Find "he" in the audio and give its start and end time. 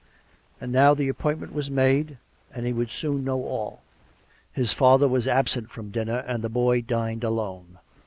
2.65-2.73